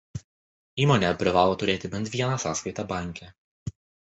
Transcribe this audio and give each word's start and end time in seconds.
Įmonė 0.85 1.11
privalo 1.19 1.57
turėti 1.65 1.93
bent 1.97 2.11
vieną 2.15 2.41
sąskaitą 2.45 2.87
banke. 2.95 3.31